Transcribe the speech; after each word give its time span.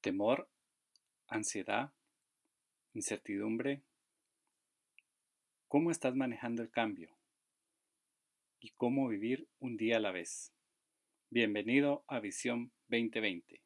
temor, 0.00 0.48
ansiedad, 1.26 1.92
incertidumbre. 2.94 3.82
¿Cómo 5.66 5.90
estás 5.90 6.14
manejando 6.14 6.62
el 6.62 6.70
cambio? 6.70 7.16
¿Y 8.60 8.70
cómo 8.70 9.08
vivir 9.08 9.48
un 9.58 9.76
día 9.76 9.96
a 9.96 10.00
la 10.00 10.12
vez? 10.12 10.52
Bienvenido 11.30 12.04
a 12.08 12.20
Visión 12.20 12.72
2020. 12.88 13.60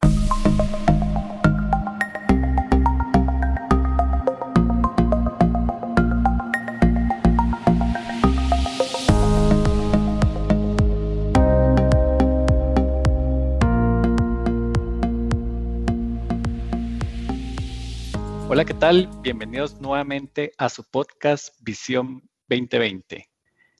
Hola, 18.53 18.65
¿qué 18.65 18.75
tal? 18.75 19.09
Bienvenidos 19.23 19.81
nuevamente 19.81 20.53
a 20.59 20.69
su 20.69 20.83
podcast 20.83 21.55
Visión 21.61 22.21
2020. 22.49 23.27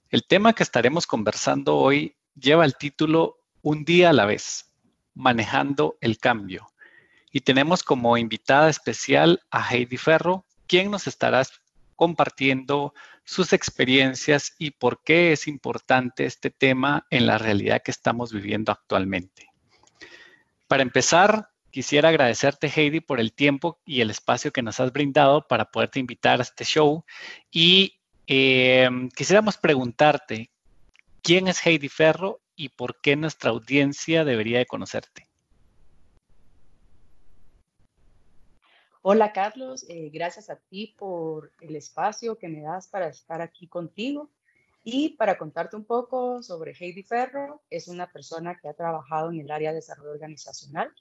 El 0.10 0.26
tema 0.26 0.54
que 0.54 0.64
estaremos 0.64 1.06
conversando 1.06 1.76
hoy 1.76 2.18
lleva 2.34 2.66
el 2.66 2.76
título 2.76 3.38
Un 3.62 3.86
día 3.86 4.10
a 4.10 4.14
la 4.14 4.26
vez, 4.26 4.74
manejando 5.14 6.00
el 6.02 6.18
cambio. 6.18 6.74
Y 7.32 7.42
tenemos 7.42 7.84
como 7.84 8.18
invitada 8.18 8.68
especial 8.68 9.42
a 9.52 9.62
Heidi 9.62 9.98
Ferro, 9.98 10.48
quien 10.66 10.90
nos 10.90 11.06
estará 11.06 11.44
compartiendo 11.96 12.96
sus 13.24 13.54
experiencias 13.54 14.56
y 14.58 14.72
por 14.72 15.04
qué 15.04 15.34
es 15.34 15.48
importante 15.48 16.26
este 16.26 16.50
tema 16.50 17.06
en 17.12 17.28
la 17.28 17.38
realidad 17.38 17.84
que 17.86 17.92
estamos 17.92 18.34
viviendo 18.34 18.72
actualmente. 18.72 19.52
Para 20.68 20.82
empezar, 20.82 21.53
Quisiera 21.74 22.10
agradecerte, 22.10 22.68
Heidi, 22.68 23.00
por 23.00 23.20
el 23.20 23.34
tiempo 23.34 23.80
y 23.84 24.02
el 24.02 24.12
espacio 24.12 24.54
que 24.54 24.62
nos 24.62 24.80
has 24.80 24.94
brindado 24.94 25.48
para 25.48 25.72
poderte 25.72 26.00
invitar 26.00 26.40
a 26.40 26.44
este 26.44 26.66
show. 26.66 27.04
Y 27.50 28.00
eh, 28.28 28.88
quisiéramos 29.16 29.58
preguntarte, 29.58 30.52
¿quién 31.24 31.48
es 31.48 31.66
Heidi 31.66 31.90
Ferro 31.90 32.42
y 32.56 32.70
por 32.70 33.02
qué 33.02 33.16
nuestra 33.16 33.50
audiencia 33.50 34.24
debería 34.24 34.60
de 34.60 34.68
conocerte? 34.68 35.28
Hola 39.02 39.34
Carlos, 39.34 39.84
eh, 39.90 40.12
gracias 40.14 40.52
a 40.52 40.58
ti 40.58 40.94
por 40.96 41.54
el 41.60 41.76
espacio 41.76 42.38
que 42.38 42.50
me 42.50 42.62
das 42.62 42.88
para 42.88 43.08
estar 43.08 43.42
aquí 43.42 43.68
contigo 43.68 44.30
y 44.84 45.16
para 45.16 45.40
contarte 45.40 45.76
un 45.76 45.86
poco 45.86 46.44
sobre 46.44 46.76
Heidi 46.80 47.02
Ferro. 47.02 47.64
Es 47.72 47.88
una 47.88 48.12
persona 48.12 48.60
que 48.62 48.68
ha 48.68 48.76
trabajado 48.76 49.32
en 49.32 49.40
el 49.40 49.50
área 49.50 49.72
de 49.72 49.78
desarrollo 49.78 50.12
organizacional 50.12 50.94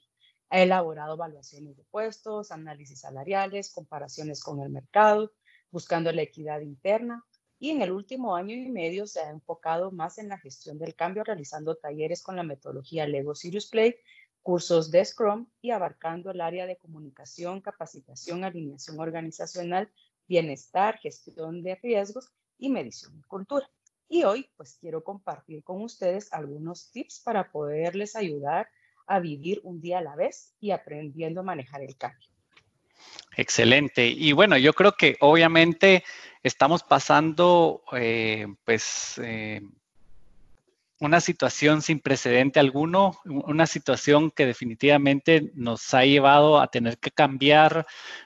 ha 0.53 0.61
elaborado 0.61 1.15
evaluaciones 1.15 1.75
de 1.75 1.83
puestos, 1.85 2.51
análisis 2.51 2.99
salariales, 2.99 3.73
comparaciones 3.73 4.43
con 4.43 4.61
el 4.61 4.69
mercado, 4.69 5.33
buscando 5.71 6.11
la 6.11 6.21
equidad 6.21 6.59
interna. 6.61 7.25
Y 7.57 7.71
en 7.71 7.81
el 7.81 7.91
último 7.91 8.35
año 8.35 8.55
y 8.55 8.69
medio 8.69 9.07
se 9.07 9.21
ha 9.21 9.31
enfocado 9.31 9.89
más 9.89 10.19
en 10.19 10.29
la 10.29 10.37
gestión 10.37 10.77
del 10.77 10.93
cambio, 10.93 11.23
realizando 11.23 11.75
talleres 11.75 12.21
con 12.21 12.35
la 12.35 12.43
metodología 12.43 13.07
Lego 13.07 13.33
Serious 13.33 13.65
Play, 13.65 13.95
cursos 14.43 14.91
de 14.91 15.03
Scrum 15.03 15.47
y 15.59 15.71
abarcando 15.71 16.29
el 16.29 16.39
área 16.39 16.67
de 16.67 16.77
comunicación, 16.77 17.59
capacitación, 17.59 18.43
alineación 18.43 18.99
organizacional, 18.99 19.91
bienestar, 20.27 20.99
gestión 20.99 21.63
de 21.63 21.79
riesgos 21.81 22.29
y 22.59 22.69
medición 22.69 23.17
y 23.17 23.23
cultura. 23.23 23.67
Y 24.07 24.23
hoy 24.23 24.51
pues 24.55 24.77
quiero 24.79 25.03
compartir 25.03 25.63
con 25.63 25.81
ustedes 25.81 26.31
algunos 26.31 26.91
tips 26.91 27.21
para 27.21 27.51
poderles 27.51 28.15
ayudar 28.15 28.69
a 29.07 29.19
vivir 29.19 29.59
un 29.63 29.81
día 29.81 29.99
a 29.99 30.01
la 30.01 30.15
vez 30.15 30.53
y 30.59 30.71
aprendiendo 30.71 31.41
a 31.41 31.43
manejar 31.43 31.81
el 31.81 31.95
cambio. 31.97 32.29
Excelente. 33.35 34.07
Y 34.07 34.31
bueno, 34.31 34.57
yo 34.57 34.73
creo 34.73 34.93
que 34.93 35.17
obviamente 35.19 36.03
estamos 36.43 36.83
pasando 36.83 37.83
eh, 37.93 38.47
pues 38.63 39.19
eh, 39.23 39.61
una 40.99 41.19
situación 41.19 41.81
sin 41.81 41.99
precedente 41.99 42.59
alguno, 42.59 43.19
una 43.25 43.65
situación 43.65 44.31
que 44.31 44.45
definitivamente 44.45 45.51
nos 45.55 45.93
ha 45.93 46.05
llevado 46.05 46.59
a 46.59 46.67
tener 46.67 46.97
que 46.97 47.11
cambiar 47.11 47.85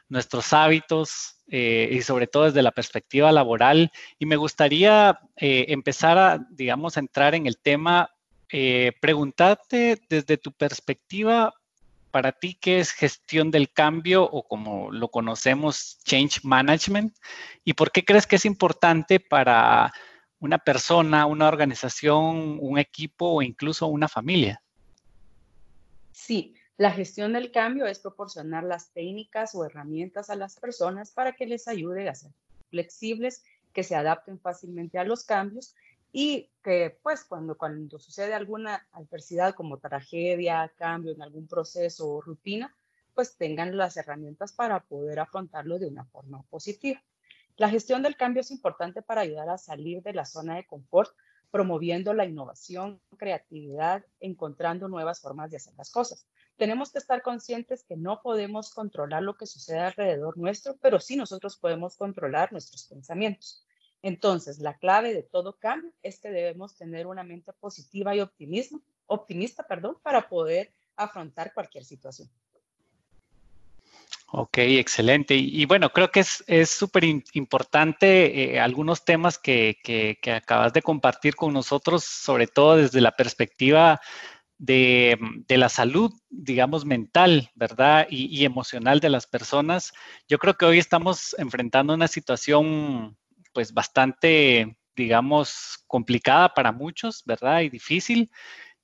nuestros 0.09 0.53
hábitos 0.53 1.41
eh, 1.47 1.89
y 1.91 2.01
sobre 2.01 2.27
todo 2.27 2.43
desde 2.43 2.61
la 2.61 2.71
perspectiva 2.71 3.31
laboral. 3.31 3.91
Y 4.19 4.25
me 4.25 4.35
gustaría 4.35 5.19
empezar 5.37 6.17
a, 6.17 6.45
digamos, 6.51 6.97
a 6.97 6.99
entrar 6.99 7.33
en 7.33 7.47
el 7.47 7.57
tema 7.57 8.11
eh, 8.51 8.93
preguntarte 8.99 10.01
desde 10.09 10.37
tu 10.37 10.51
perspectiva, 10.51 11.53
para 12.11 12.31
ti, 12.31 12.57
¿qué 12.59 12.79
es 12.79 12.91
gestión 12.91 13.51
del 13.51 13.71
cambio 13.71 14.23
o 14.23 14.47
como 14.47 14.91
lo 14.91 15.09
conocemos, 15.09 15.99
change 16.03 16.43
management? 16.43 17.15
¿Y 17.63 17.73
por 17.73 17.91
qué 17.91 18.05
crees 18.05 18.25
que 18.25 18.37
es 18.37 18.45
importante 18.45 19.19
para 19.19 19.91
una 20.39 20.57
persona, 20.57 21.25
una 21.25 21.47
organización, 21.47 22.57
un 22.61 22.79
equipo 22.79 23.27
o 23.33 23.41
incluso 23.41 23.87
una 23.87 24.07
familia? 24.07 24.61
Sí, 26.11 26.55
la 26.77 26.91
gestión 26.91 27.33
del 27.33 27.51
cambio 27.51 27.85
es 27.85 27.99
proporcionar 27.99 28.63
las 28.63 28.91
técnicas 28.93 29.53
o 29.55 29.65
herramientas 29.65 30.29
a 30.29 30.35
las 30.35 30.59
personas 30.59 31.11
para 31.11 31.33
que 31.33 31.45
les 31.45 31.67
ayude 31.67 32.07
a 32.07 32.15
ser 32.15 32.31
flexibles, 32.69 33.43
que 33.73 33.83
se 33.83 33.95
adapten 33.95 34.39
fácilmente 34.39 34.97
a 34.97 35.03
los 35.03 35.23
cambios 35.23 35.75
y 36.11 36.51
que 36.63 36.97
pues 37.03 37.23
cuando, 37.25 37.57
cuando 37.57 37.99
sucede 37.99 38.33
alguna 38.33 38.87
adversidad 38.91 39.55
como 39.55 39.79
tragedia, 39.79 40.71
cambio 40.77 41.13
en 41.13 41.21
algún 41.21 41.47
proceso 41.47 42.09
o 42.09 42.21
rutina, 42.21 42.75
pues 43.13 43.35
tengan 43.37 43.75
las 43.77 43.97
herramientas 43.97 44.53
para 44.53 44.79
poder 44.81 45.19
afrontarlo 45.19 45.79
de 45.79 45.87
una 45.87 46.05
forma 46.05 46.43
positiva. 46.43 47.03
La 47.55 47.69
gestión 47.69 48.03
del 48.03 48.15
cambio 48.15 48.41
es 48.41 48.51
importante 48.51 49.01
para 49.01 49.21
ayudar 49.21 49.49
a 49.49 49.57
salir 49.57 50.03
de 50.03 50.13
la 50.13 50.25
zona 50.25 50.55
de 50.57 50.67
confort, 50.67 51.11
promoviendo 51.49 52.13
la 52.13 52.25
innovación, 52.25 53.01
creatividad, 53.17 54.05
encontrando 54.19 54.87
nuevas 54.87 55.21
formas 55.21 55.49
de 55.49 55.57
hacer 55.57 55.73
las 55.77 55.89
cosas. 55.89 56.27
Tenemos 56.57 56.91
que 56.91 56.99
estar 56.99 57.21
conscientes 57.21 57.83
que 57.83 57.97
no 57.97 58.21
podemos 58.21 58.71
controlar 58.73 59.23
lo 59.23 59.37
que 59.37 59.47
sucede 59.47 59.79
alrededor 59.79 60.37
nuestro, 60.37 60.77
pero 60.77 60.99
sí 60.99 61.15
nosotros 61.15 61.57
podemos 61.57 61.97
controlar 61.97 62.51
nuestros 62.51 62.85
pensamientos. 62.87 63.66
Entonces, 64.07 64.59
la 64.59 64.77
clave 64.77 65.13
de 65.13 65.21
todo 65.21 65.57
cambio 65.59 65.91
es 66.01 66.21
que 66.21 66.29
debemos 66.29 66.77
tener 66.77 67.07
una 67.07 67.25
mente 67.25 67.51
positiva 67.51 68.15
y 68.15 68.21
optimismo, 68.21 68.81
optimista 69.05 69.67
perdón, 69.67 69.97
para 70.01 70.29
poder 70.29 70.71
afrontar 70.95 71.53
cualquier 71.53 71.83
situación. 71.83 72.29
Ok, 74.27 74.59
excelente. 74.59 75.35
Y, 75.35 75.65
bueno, 75.65 75.89
creo 75.89 76.09
que 76.09 76.21
es 76.21 76.69
súper 76.69 77.03
importante 77.03 78.55
eh, 78.55 78.61
algunos 78.61 79.03
temas 79.03 79.37
que, 79.37 79.77
acabas 80.33 80.71
de 80.71 80.81
compartir 80.81 81.35
con 81.35 81.51
nosotros, 81.51 82.05
sobre 82.05 82.47
todo 82.47 82.77
desde 82.77 83.01
la 83.01 83.11
perspectiva 83.11 83.99
de, 84.57 85.19
la 85.49 85.67
salud, 85.67 86.13
digamos, 86.29 86.85
mental, 86.85 87.51
¿verdad? 87.55 88.07
Y, 88.09 88.27
y, 88.27 88.45
emocional 88.45 89.01
de 89.01 89.09
las 89.09 89.27
personas. 89.27 89.91
Yo 90.29 90.37
creo 90.37 90.53
que 90.53 90.65
hoy 90.65 90.79
estamos 90.79 91.35
enfrentando 91.37 91.93
una 91.93 92.07
situación 92.07 93.17
pues 93.57 93.73
bastante, 93.73 94.77
digamos, 94.95 95.83
complicada 95.87 96.53
para 96.53 96.71
muchos, 96.71 97.23
¿verdad? 97.25 97.61
Y 97.61 97.69
difícil. 97.69 98.29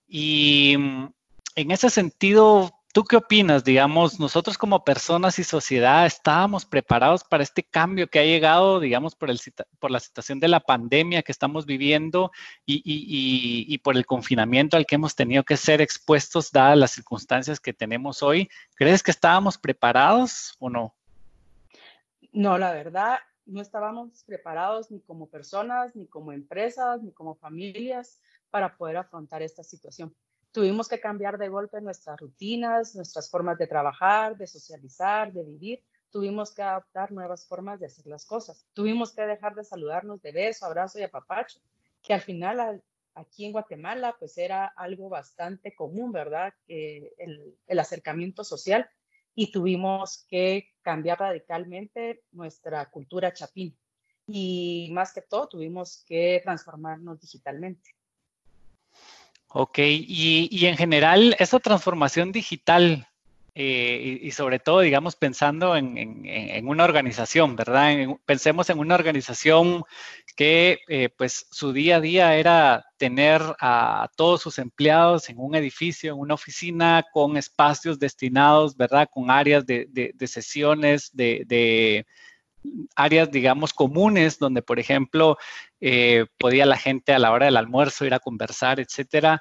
Y 0.08 0.76
mm, 0.80 1.14
en 1.58 1.70
ese 1.70 1.92
sentido, 1.92 2.74
¿tú 2.92 3.04
qué 3.04 3.18
opinas? 3.18 3.64
Digamos, 3.64 4.20
nosotros 4.20 4.58
como 4.58 4.84
personas 4.84 5.38
y 5.38 5.44
sociedad 5.44 6.08
estábamos 6.08 6.66
preparados 6.66 7.24
para 7.24 7.44
este 7.44 7.62
cambio 7.62 8.08
que 8.08 8.18
ha 8.18 8.24
llegado, 8.24 8.80
digamos, 8.80 9.14
por, 9.14 9.30
el, 9.30 9.40
por 9.78 9.92
la 9.92 10.00
situación 10.00 10.40
de 10.40 10.48
la 10.48 10.60
pandemia 10.60 11.22
que 11.22 11.32
estamos 11.32 11.68
viviendo 11.68 12.32
y, 12.66 12.82
y, 12.84 13.78
por 13.78 13.96
el 13.96 14.08
confinamiento 14.08 14.76
al 14.76 14.88
que 14.88 14.96
hemos 14.96 15.14
tenido 15.14 15.44
que 15.44 15.56
ser 15.56 15.82
expuestos 15.82 16.52
dadas 16.52 16.80
las 16.80 16.94
circunstancias 16.94 17.60
que 17.60 17.74
tenemos 17.74 18.24
hoy. 18.24 18.50
¿Crees 18.74 19.04
que 19.04 19.12
estábamos 19.12 19.60
preparados 19.60 20.56
o 20.58 20.68
no? 20.68 20.96
No, 22.32 22.58
la 22.58 22.72
verdad, 22.72 23.20
no 23.46 23.62
estábamos 23.62 24.24
preparados 24.24 24.92
ni 24.92 25.02
como 25.02 25.28
personas, 25.30 25.96
ni 25.96 26.08
como 26.08 26.32
empresas, 26.32 27.02
ni 27.02 27.12
como 27.12 27.36
familias 27.36 28.22
para 28.50 28.78
poder 28.78 28.98
afrontar 28.98 29.42
esta 29.42 29.64
situación. 29.64 30.16
Tuvimos 30.52 30.88
que 30.88 31.00
cambiar 31.00 31.38
de 31.38 31.50
golpe 31.50 31.82
nuestras 31.82 32.20
rutinas, 32.20 32.96
nuestras 32.96 33.30
formas 33.30 33.58
de 33.58 33.68
trabajar, 33.68 34.38
de 34.38 34.46
socializar, 34.46 35.34
de 35.34 35.44
vivir. 35.44 35.84
Tuvimos 36.12 36.54
que 36.54 36.62
adaptar 36.62 37.12
nuevas 37.12 37.48
formas 37.48 37.80
de 37.80 37.88
hacer 37.88 38.06
las 38.06 38.26
cosas. 38.26 38.68
Tuvimos 38.74 39.14
que 39.14 39.24
dejar 39.24 39.56
de 39.56 39.64
saludarnos 39.64 40.22
de 40.22 40.32
beso, 40.32 40.66
abrazo 40.66 41.00
y 41.00 41.04
apapacho, 41.04 41.60
que 42.04 42.14
al 42.14 42.22
final 42.22 42.84
aquí 43.16 43.46
en 43.46 43.52
Guatemala 43.52 44.16
pues 44.20 44.38
era 44.38 44.68
algo 44.68 45.10
bastante 45.10 45.74
común, 45.74 46.12
¿verdad? 46.12 46.54
Que 46.68 47.14
el 47.66 47.80
acercamiento 47.80 48.44
social 48.44 48.88
y 49.36 49.52
tuvimos 49.52 50.26
que 50.30 50.74
cambiar 50.82 51.20
radicalmente 51.20 52.24
nuestra 52.32 52.90
cultura 52.90 53.34
chapín. 53.34 53.78
Y 54.28 54.90
más 54.92 55.14
que 55.14 55.22
todo, 55.22 55.48
tuvimos 55.48 56.04
que 56.08 56.42
transformarnos 56.44 57.20
digitalmente. 57.20 57.92
Ok, 59.50 59.80
y, 59.80 60.66
en 60.66 60.78
general, 60.78 61.36
esa 61.38 61.60
transformación 61.60 62.32
digital, 62.32 63.08
eh, 63.56 64.20
y, 64.22 64.32
sobre 64.32 64.58
todo, 64.58 64.80
digamos, 64.80 65.16
pensando 65.16 65.76
en, 65.76 66.68
una 66.68 66.86
organización, 66.86 67.56
¿verdad? 67.56 67.94
pensemos 68.26 68.68
en 68.72 68.80
una 68.80 68.96
organización 68.96 69.84
que, 70.36 70.80
eh, 70.88 71.10
pues, 71.16 71.46
su 71.52 71.72
día 71.72 71.98
a 71.98 72.02
día 72.02 72.36
era 72.36 72.86
tener 72.98 73.44
a 73.60 74.10
todos 74.16 74.42
sus 74.42 74.58
empleados 74.58 75.30
en 75.30 75.38
un 75.38 75.54
edificio, 75.54 76.14
en 76.14 76.20
una 76.20 76.34
oficina, 76.34 77.06
con 77.14 77.38
espacios 77.38 78.00
destinados, 78.00 78.76
¿verdad? 78.76 79.08
Con 79.12 79.30
áreas 79.30 79.64
de, 79.68 80.16
sesiones, 80.26 81.12
de, 81.14 82.08
áreas, 82.96 83.30
digamos, 83.30 83.72
comunes, 83.72 84.40
donde, 84.40 84.64
por 84.64 84.80
ejemplo, 84.80 85.38
eh, 85.80 86.26
podía 86.40 86.66
la 86.66 86.78
gente 86.78 87.14
a 87.14 87.20
la 87.20 87.32
hora 87.32 87.46
del 87.46 87.58
almuerzo 87.58 88.06
ir 88.06 88.16
a 88.16 88.20
conversar, 88.20 88.80
etcétera. 88.80 89.40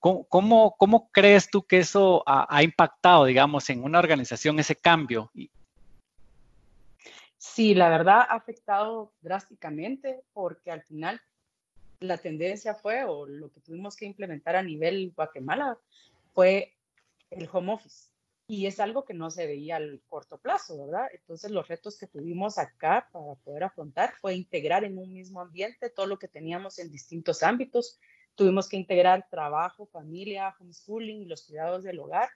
¿Cómo, 0.00 0.76
cómo, 0.78 1.10
crees 1.12 1.50
tú 1.50 1.62
que 1.62 1.78
eso 1.78 2.22
ha, 2.26 2.62
impactado, 2.62 3.26
digamos, 3.26 3.68
en 3.68 3.84
una 3.84 3.98
organización 3.98 4.58
ese 4.58 4.74
cambio? 4.74 5.30
Sí, 7.36 7.74
la 7.74 7.90
verdad 7.90 8.20
ha 8.20 8.34
afectado 8.36 9.12
drásticamente 9.20 10.22
porque 10.32 10.70
al 10.70 10.82
final 10.82 11.20
la 12.00 12.16
tendencia 12.16 12.74
fue, 12.74 13.04
o 13.04 13.26
lo 13.26 13.52
que 13.52 13.60
tuvimos 13.60 13.94
que 13.94 14.06
implementar 14.06 14.56
a 14.56 14.62
nivel 14.62 15.12
Guatemala, 15.14 15.76
fue 16.32 16.74
el 17.30 17.46
home 17.52 17.74
office. 17.74 18.08
Y 18.46 18.66
es 18.66 18.80
algo 18.80 19.04
que 19.04 19.14
no 19.14 19.30
se 19.30 19.46
veía 19.46 19.76
al 19.76 20.00
corto 20.08 20.38
plazo, 20.38 20.78
¿verdad? 20.78 21.08
Entonces 21.12 21.50
los 21.50 21.68
retos 21.68 21.98
que 21.98 22.06
tuvimos 22.06 22.56
acá 22.56 23.08
para 23.12 23.34
poder 23.34 23.64
afrontar 23.64 24.14
fue 24.20 24.34
integrar 24.34 24.82
en 24.82 24.96
un 24.96 25.12
mismo 25.12 25.42
ambiente 25.42 25.90
todo 25.90 26.06
lo 26.06 26.18
que 26.18 26.26
teníamos 26.26 26.78
en 26.78 26.90
distintos 26.90 27.42
ámbitos, 27.42 28.00
Tuvimos 28.34 28.68
que 28.68 28.76
integrar 28.76 29.26
trabajo, 29.30 29.86
familia, 29.86 30.54
homeschooling, 30.58 31.28
los 31.28 31.46
cuidados 31.46 31.82
del 31.84 32.00
hogar. 32.00 32.30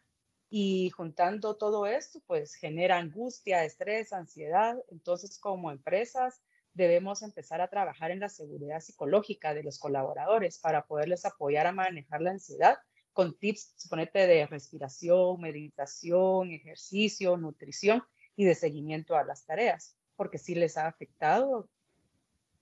Y 0.50 0.90
juntando 0.90 1.56
todo 1.56 1.86
esto, 1.86 2.20
pues 2.26 2.54
genera 2.54 2.98
angustia, 2.98 3.64
estrés, 3.64 4.12
ansiedad. 4.12 4.76
Entonces, 4.90 5.38
como 5.38 5.70
empresas, 5.70 6.42
debemos 6.74 7.22
empezar 7.22 7.60
a 7.60 7.68
trabajar 7.68 8.10
en 8.10 8.20
la 8.20 8.28
seguridad 8.28 8.80
psicológica 8.80 9.54
de 9.54 9.62
los 9.62 9.78
colaboradores 9.78 10.58
para 10.58 10.86
poderles 10.86 11.24
apoyar 11.24 11.66
a 11.66 11.72
manejar 11.72 12.20
la 12.20 12.32
ansiedad 12.32 12.76
con 13.12 13.38
tips, 13.38 13.74
suponete, 13.76 14.26
de 14.26 14.46
respiración, 14.46 15.40
meditación, 15.40 16.50
ejercicio, 16.50 17.36
nutrición 17.36 18.02
y 18.36 18.44
de 18.44 18.56
seguimiento 18.56 19.16
a 19.16 19.24
las 19.24 19.46
tareas, 19.46 19.96
porque 20.16 20.38
sí 20.38 20.56
les 20.56 20.76
ha 20.76 20.88
afectado 20.88 21.68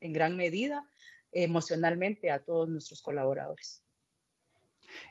en 0.01 0.13
gran 0.13 0.37
medida 0.37 0.87
emocionalmente 1.33 2.31
a 2.31 2.45
todos 2.45 2.69
nuestros 2.69 3.03
colaboradores. 3.03 3.83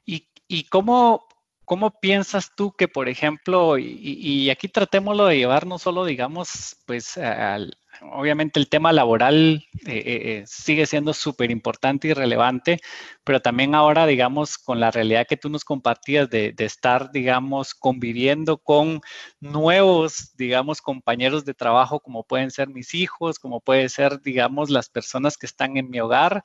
¿Y, 0.06 0.28
y 0.48 0.66
cómo, 0.66 1.28
cómo, 1.66 2.00
piensas 2.00 2.52
tú 2.56 2.74
que, 2.74 2.88
por 2.88 3.10
ejemplo, 3.10 3.78
y, 3.78 3.86
y, 4.00 4.50
aquí 4.50 4.68
tratémoslo 4.68 5.26
de 5.26 5.38
llevar 5.38 5.66
no 5.66 5.80
solo, 5.80 6.06
digamos, 6.06 6.78
pues 6.86 7.18
al, 7.18 7.76
obviamente 8.02 8.60
el 8.60 8.70
tema 8.70 8.92
laboral 8.92 9.68
eh, 9.86 9.92
eh, 9.92 10.04
eh, 10.06 10.44
sigue 10.46 10.86
siendo 10.86 11.14
súper 11.14 11.52
importante 11.52 12.08
y 12.08 12.14
relevante, 12.14 12.80
pero 13.24 13.42
también 13.42 13.76
ahora, 13.76 14.06
digamos, 14.08 14.58
con 14.58 14.80
la 14.80 14.92
realidad 14.92 15.28
que 15.28 15.38
tú 15.38 15.50
nos 15.50 15.64
compartías 15.64 16.30
de, 16.30 16.54
estar, 16.58 17.12
digamos, 17.12 17.74
conviviendo 17.74 18.58
con 18.58 19.02
nuevos, 19.40 20.36
digamos, 20.36 20.82
compañeros 20.82 21.46
de 21.46 21.54
trabajo, 21.54 22.00
como 22.00 22.24
pueden 22.24 22.52
ser 22.52 22.70
mis 22.70 22.94
hijos, 22.94 23.40
como 23.40 23.60
puede 23.60 23.90
ser, 23.90 24.22
digamos, 24.22 24.70
las 24.70 24.90
personas 24.90 25.38
que 25.38 25.46
están 25.46 25.78
en 25.78 25.90
mi 25.90 26.00
hogar. 26.00 26.44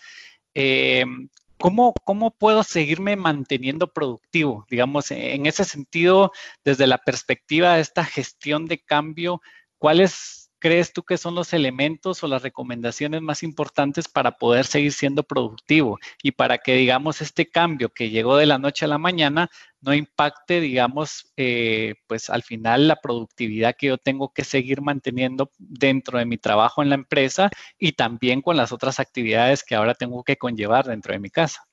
¿Cómo, 1.58 1.94
¿Cómo, 2.04 2.32
puedo 2.32 2.62
seguirme 2.62 3.16
manteniendo 3.16 3.90
productivo? 3.92 4.66
Digamos, 4.68 5.10
en 5.10 5.46
ese 5.46 5.64
sentido, 5.64 6.32
desde 6.64 6.86
la 6.86 6.98
perspectiva 6.98 7.74
de 7.74 7.80
esta 7.80 8.04
gestión 8.04 8.66
de 8.66 8.78
cambio, 8.78 9.40
¿cuáles 9.78 10.45
crees 10.58 10.92
tú 10.92 11.02
que 11.02 11.18
son 11.18 11.34
los 11.34 11.52
elementos 11.52 12.22
o 12.22 12.28
las 12.28 12.42
recomendaciones 12.42 13.22
más 13.22 13.42
importantes 13.42 14.08
para 14.08 14.32
poder 14.38 14.66
seguir 14.66 14.92
siendo 14.92 15.22
productivo 15.22 15.98
y 16.22 16.32
para 16.32 16.58
que, 16.58 16.74
digamos, 16.74 17.20
este 17.20 17.46
cambio 17.46 17.90
que 17.90 18.10
llegó 18.10 18.36
de 18.36 18.46
la 18.46 18.58
noche 18.58 18.84
a 18.84 18.88
la 18.88 18.98
mañana 18.98 19.50
no 19.80 19.94
impacte, 19.94 20.60
digamos, 20.60 21.32
eh, 21.36 21.94
pues 22.06 22.30
al 22.30 22.42
final 22.42 22.88
la 22.88 22.96
productividad 22.96 23.76
que 23.76 23.88
yo 23.88 23.98
tengo 23.98 24.32
que 24.32 24.44
seguir 24.44 24.82
manteniendo 24.82 25.50
dentro 25.58 26.18
de 26.18 26.26
mi 26.26 26.38
trabajo 26.38 26.82
en 26.82 26.88
la 26.88 26.96
empresa 26.96 27.50
y 27.78 27.92
también 27.92 28.42
con 28.42 28.56
las 28.56 28.72
otras 28.72 28.98
actividades 28.98 29.62
que 29.62 29.74
ahora 29.74 29.94
tengo 29.94 30.24
que 30.24 30.36
conllevar 30.36 30.86
dentro 30.86 31.12
de 31.12 31.20
mi 31.20 31.30
casa? 31.30 31.66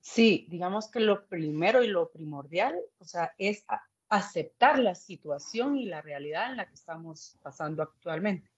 Sí, 0.00 0.46
digamos 0.48 0.88
que 0.88 1.00
lo 1.00 1.26
primero 1.26 1.82
y 1.82 1.88
lo 1.88 2.10
primordial, 2.10 2.78
o 2.98 3.04
sea, 3.04 3.32
es 3.38 3.64
aceptar 4.08 4.78
la 4.78 4.94
situación 4.94 5.76
y 5.76 5.86
la 5.86 6.02
realidad 6.02 6.50
en 6.50 6.58
la 6.58 6.66
que 6.66 6.74
estamos 6.74 7.36
pasando 7.42 7.82
actualmente. 7.82 8.50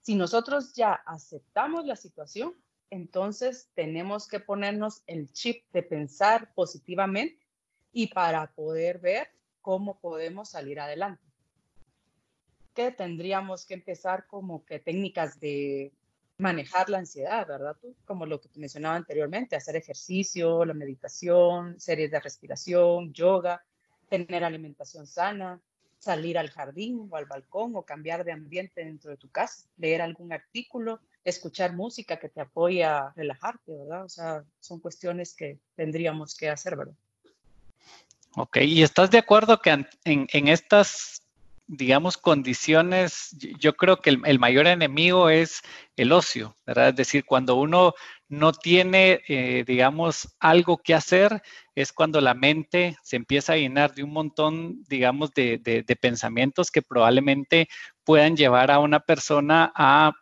Si 0.00 0.14
nosotros 0.16 0.74
ya 0.74 0.92
aceptamos 0.92 1.86
la 1.86 1.96
situación, 1.96 2.54
entonces 2.90 3.70
tenemos 3.74 4.26
que 4.26 4.40
ponernos 4.40 5.02
el 5.06 5.32
chip 5.32 5.64
de 5.72 5.82
pensar 5.82 6.52
positivamente 6.54 7.38
y 7.92 8.08
para 8.08 8.52
poder 8.52 8.98
ver 8.98 9.28
cómo 9.60 9.98
podemos 10.00 10.50
salir 10.50 10.80
adelante. 10.80 11.22
Que 12.74 12.90
tendríamos 12.90 13.64
que 13.64 13.74
empezar 13.74 14.26
como 14.26 14.64
que 14.64 14.80
técnicas 14.80 15.38
de 15.38 15.92
manejar 16.38 16.90
la 16.90 16.98
ansiedad, 16.98 17.46
¿verdad? 17.46 17.76
Como 18.04 18.26
lo 18.26 18.40
que 18.40 18.48
mencionaba 18.56 18.96
anteriormente, 18.96 19.54
hacer 19.54 19.76
ejercicio, 19.76 20.64
la 20.64 20.74
meditación, 20.74 21.78
series 21.78 22.10
de 22.10 22.20
respiración, 22.20 23.12
yoga, 23.12 23.64
tener 24.18 24.44
alimentación 24.44 25.06
sana, 25.06 25.58
salir 25.98 26.36
al 26.36 26.50
jardín 26.50 27.08
o 27.10 27.16
al 27.16 27.24
balcón 27.24 27.72
o 27.76 27.82
cambiar 27.82 28.24
de 28.24 28.32
ambiente 28.32 28.84
dentro 28.84 29.10
de 29.10 29.16
tu 29.16 29.30
casa, 29.30 29.66
leer 29.78 30.02
algún 30.02 30.34
artículo, 30.34 31.00
escuchar 31.24 31.72
música 31.72 32.18
que 32.18 32.28
te 32.28 32.42
apoye 32.42 32.84
a 32.84 33.12
relajarte, 33.16 33.72
¿verdad? 33.72 34.04
O 34.04 34.08
sea, 34.10 34.44
son 34.60 34.80
cuestiones 34.80 35.34
que 35.34 35.58
tendríamos 35.76 36.34
que 36.34 36.50
hacer, 36.50 36.76
¿verdad? 36.76 36.94
Ok, 38.36 38.58
¿y 38.58 38.82
estás 38.82 39.10
de 39.10 39.18
acuerdo 39.18 39.60
que 39.60 39.86
en, 40.04 40.48
estas 40.48 41.22
digamos, 41.68 42.18
condiciones, 42.18 43.34
yo 43.58 43.74
creo 43.76 44.02
que 44.02 44.10
el, 44.10 44.38
mayor 44.38 44.66
enemigo 44.66 45.30
es 45.30 45.62
el 45.96 46.12
ocio, 46.12 46.54
¿verdad? 46.66 46.88
Es 46.90 46.96
decir, 46.96 47.24
cuando 47.24 47.54
uno 47.54 47.94
no 48.32 48.52
tiene, 48.54 49.20
eh, 49.28 49.62
digamos, 49.66 50.34
algo 50.40 50.78
que 50.78 50.94
hacer, 50.94 51.42
es 51.74 51.92
cuando 51.92 52.18
la 52.22 52.32
mente 52.32 52.96
se 53.02 53.16
empieza 53.16 53.52
a 53.52 53.56
llenar 53.56 53.92
de 53.92 54.04
un 54.04 54.10
montón, 54.10 54.82
digamos, 54.88 55.34
de, 55.34 55.84
pensamientos 56.00 56.70
que 56.70 56.80
probablemente 56.80 57.68
puedan 58.04 58.34
llevar 58.34 58.70
a 58.70 58.78
una 58.78 59.00
persona 59.00 59.70
a, 59.76 60.12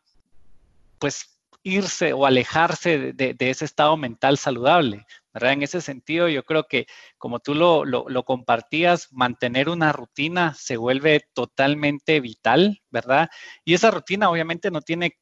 pues, 0.99 1.38
irse 1.62 2.12
o 2.12 2.26
alejarse 2.26 3.12
de, 3.12 3.37
ese 3.38 3.64
estado 3.64 3.96
mental 3.96 4.38
saludable, 4.38 5.06
¿verdad? 5.32 5.52
En 5.52 5.62
ese 5.62 5.80
sentido, 5.80 6.28
yo 6.28 6.42
creo 6.42 6.64
que 6.64 6.88
como 7.16 7.38
tú 7.38 7.54
lo, 7.54 8.25
compartías, 8.25 9.06
mantener 9.12 9.68
una 9.68 9.92
rutina 9.92 10.54
se 10.54 10.76
vuelve 10.76 11.28
totalmente 11.32 12.18
vital, 12.18 12.82
¿verdad? 12.90 13.30
Y 13.64 13.75
esa 13.75 13.92
rutina 13.92 14.30
obviamente 14.30 14.73
no 14.73 14.80
tiene 14.80 15.16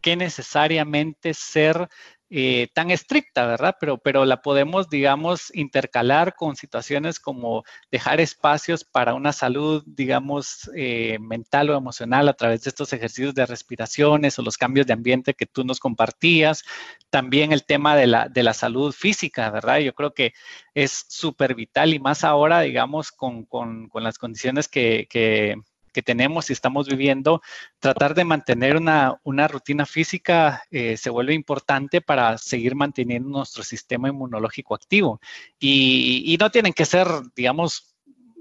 que 0.00 0.16
necesariamente 0.16 1.32
ser 1.32 1.88
eh, 2.34 2.68
tan 2.72 2.90
estricta, 2.90 3.46
¿verdad? 3.46 3.76
Pero, 3.78 3.98
pero 3.98 4.24
la 4.24 4.40
podemos, 4.40 4.88
digamos, 4.88 5.54
intercalar 5.54 6.34
con 6.34 6.56
situaciones 6.56 7.20
como 7.20 7.62
dejar 7.90 8.22
espacios 8.22 8.84
para 8.84 9.12
una 9.12 9.34
salud, 9.34 9.82
digamos, 9.84 10.70
eh, 10.74 11.18
mental 11.20 11.68
o 11.68 11.76
emocional 11.76 12.30
a 12.30 12.32
través 12.32 12.62
de 12.62 12.70
estos 12.70 12.94
ejercicios 12.94 13.34
de 13.34 13.44
respiraciones 13.44 14.38
o 14.38 14.42
los 14.42 14.56
cambios 14.56 14.86
de 14.86 14.94
ambiente 14.94 15.34
que 15.34 15.44
tú 15.44 15.62
nos 15.62 15.78
compartías. 15.78 16.64
También 17.10 17.52
el 17.52 17.66
tema 17.66 17.96
de 17.96 18.06
la, 18.06 18.30
de 18.30 18.42
la 18.42 18.54
salud 18.54 18.94
física, 18.94 19.50
¿verdad? 19.50 19.80
Yo 19.80 19.92
creo 19.94 20.14
que 20.14 20.32
es 20.72 21.04
súper 21.08 21.54
vital 21.54 21.92
y 21.92 21.98
más 21.98 22.24
ahora, 22.24 22.62
digamos, 22.62 23.12
con, 23.12 23.44
con, 23.44 23.90
con 23.90 24.04
las 24.04 24.16
condiciones 24.16 24.68
que, 24.68 25.06
que 25.10 25.56
que 25.92 26.02
tenemos 26.02 26.50
y 26.50 26.52
estamos 26.52 26.88
viviendo, 26.88 27.42
tratar 27.78 28.14
de 28.14 28.24
mantener 28.24 28.76
una, 28.76 29.48
rutina 29.48 29.86
física 29.86 30.62
eh, 30.70 30.96
se 30.96 31.10
vuelve 31.10 31.34
importante 31.34 32.00
para 32.00 32.38
seguir 32.38 32.74
manteniendo 32.74 33.28
nuestro 33.28 33.62
sistema 33.62 34.08
inmunológico 34.08 34.74
activo. 34.74 35.20
Y, 35.58 36.36
no 36.40 36.50
tienen 36.50 36.72
que 36.72 36.84
ser, 36.84 37.06
digamos, 37.36 37.94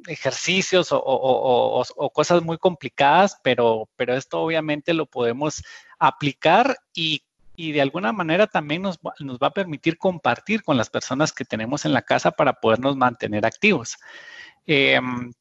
ejercicios 0.08 0.88
o, 0.92 1.84
cosas 2.14 2.42
muy 2.42 2.58
complicadas, 2.58 3.38
pero, 3.44 3.88
pero 3.96 4.16
esto 4.16 4.42
obviamente 4.42 4.94
lo 4.94 5.06
podemos 5.06 5.62
aplicar 6.00 6.78
y 6.96 7.22
de 7.56 7.82
alguna 7.82 8.12
manera 8.12 8.48
también 8.48 8.82
nos, 8.82 9.00
nos, 9.20 9.38
va 9.38 9.48
a 9.48 9.54
permitir 9.54 9.98
compartir 9.98 10.64
con 10.64 10.78
las 10.78 10.90
personas 10.90 11.32
que 11.32 11.46
tenemos 11.46 11.86
en 11.86 11.94
la 11.94 12.02
casa 12.02 12.32
para 12.32 12.54
podernos 12.54 12.96
mantener 12.96 13.46
activos. 13.46 13.98
Em, 14.66 15.32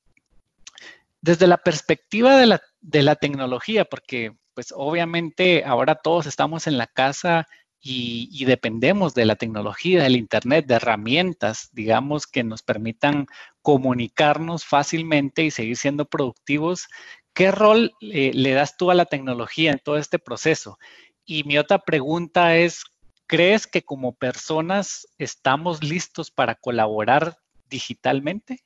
desde 1.23 1.47
la 1.47 1.59
perspectiva 1.59 2.37
de 2.37 3.03
la, 3.03 3.15
tecnología, 3.17 3.85
porque 3.85 4.33
pues 4.55 4.73
obviamente 4.75 5.65
ahora 5.65 5.95
todos 5.95 6.27
estamos 6.27 6.67
en 6.67 6.79
la 6.79 6.87
casa 6.87 7.47
y, 7.83 8.45
dependemos 8.45 9.15
de 9.15 9.25
la 9.25 9.37
tecnología, 9.37 10.03
del 10.03 10.17
Internet, 10.17 10.67
de 10.67 10.75
herramientas, 10.75 11.71
digamos, 11.73 12.27
que 12.27 12.45
nos 12.45 12.63
permitan 12.63 13.27
comunicarnos 13.63 14.67
fácilmente 14.67 15.45
y 15.45 15.51
seguir 15.51 15.77
siendo 15.77 16.05
productivos. 16.05 16.89
¿Qué 17.33 17.51
rol 17.51 17.93
eh, 18.03 18.33
le 18.35 18.53
das 18.53 18.77
tú 18.77 18.91
a 18.91 18.95
la 18.95 19.07
tecnología 19.07 19.73
en 19.73 19.79
todo 19.79 19.97
este 19.97 20.19
proceso? 20.19 20.79
Y 21.25 21.45
mi 21.45 21.57
otra 21.57 21.79
pregunta 21.79 22.57
es, 22.57 22.85
¿crees 23.27 23.67
que 23.67 23.83
como 23.83 24.13
personas 24.15 25.07
estamos 25.17 25.83
listos 25.83 26.31
para 26.31 26.57
colaborar 26.57 27.39
digitalmente? 27.67 28.61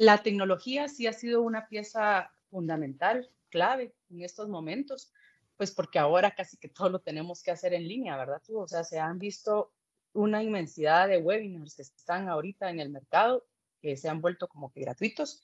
La 0.00 0.22
tecnología 0.22 0.88
sí 0.88 1.06
ha 1.06 1.12
sido 1.12 1.42
una 1.42 1.68
pieza 1.68 2.32
fundamental, 2.48 3.30
clave 3.50 3.94
en 4.08 4.22
estos 4.22 4.48
momentos, 4.48 5.12
pues 5.58 5.72
porque 5.72 5.98
ahora 5.98 6.30
casi 6.34 6.56
que 6.56 6.70
todo 6.70 6.88
lo 6.88 7.00
tenemos 7.00 7.42
que 7.42 7.50
hacer 7.50 7.74
en 7.74 7.86
línea, 7.86 8.16
¿verdad? 8.16 8.40
O 8.54 8.66
sea, 8.66 8.82
se 8.82 8.98
han 8.98 9.18
visto 9.18 9.74
una 10.14 10.42
inmensidad 10.42 11.06
de 11.06 11.18
webinars 11.18 11.74
que 11.74 11.82
están 11.82 12.30
ahorita 12.30 12.70
en 12.70 12.80
el 12.80 12.88
mercado, 12.88 13.46
que 13.82 13.94
se 13.98 14.08
han 14.08 14.22
vuelto 14.22 14.48
como 14.48 14.72
que 14.72 14.80
gratuitos. 14.80 15.42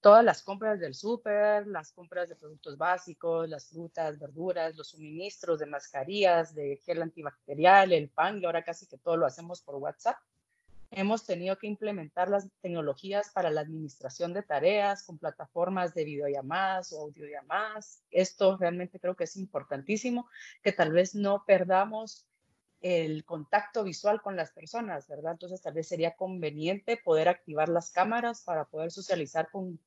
Todas 0.00 0.24
las 0.24 0.44
compras 0.44 0.78
del 0.78 0.94
súper, 0.94 1.66
las 1.66 1.90
compras 1.90 2.28
de 2.28 2.36
productos 2.36 2.78
básicos, 2.78 3.48
las 3.48 3.66
frutas, 3.66 4.16
verduras, 4.16 4.76
los 4.76 4.90
suministros 4.90 5.58
de 5.58 5.66
mascarillas, 5.66 6.54
de 6.54 6.76
gel 6.84 7.02
antibacterial, 7.02 7.92
el 7.92 8.10
pan, 8.10 8.40
y 8.40 8.44
ahora 8.44 8.62
casi 8.62 8.86
que 8.86 8.96
todo 8.96 9.16
lo 9.16 9.26
hacemos 9.26 9.60
por 9.60 9.74
WhatsApp. 9.74 10.18
Hemos 10.90 11.26
tenido 11.26 11.58
que 11.58 11.66
implementar 11.66 12.30
las 12.30 12.48
tecnologías 12.62 13.30
para 13.30 13.50
la 13.50 13.60
administración 13.60 14.32
de 14.32 14.42
tareas 14.42 15.04
con 15.04 15.18
plataformas 15.18 15.94
de 15.94 16.04
videollamadas 16.04 16.92
o 16.92 17.02
audiollamadas. 17.02 18.02
Esto 18.10 18.56
realmente 18.56 18.98
creo 18.98 19.14
que 19.14 19.24
es 19.24 19.36
importantísimo, 19.36 20.28
que 20.62 20.72
tal 20.72 20.92
vez 20.92 21.14
no 21.14 21.44
perdamos 21.46 22.26
el 22.80 23.24
contacto 23.24 23.84
visual 23.84 24.22
con 24.22 24.36
las 24.36 24.52
personas, 24.52 25.08
¿verdad? 25.08 25.32
Entonces 25.32 25.60
tal 25.60 25.74
vez 25.74 25.88
sería 25.88 26.16
conveniente 26.16 26.96
poder 26.96 27.28
activar 27.28 27.68
las 27.68 27.90
cámaras 27.90 28.42
para 28.42 28.64
poder 28.64 28.90
socializar 28.90 29.50
con 29.50 29.78